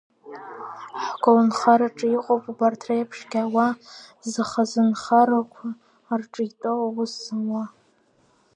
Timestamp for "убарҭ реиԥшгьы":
2.51-3.39